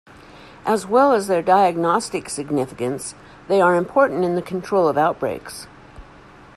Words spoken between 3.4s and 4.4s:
they are important in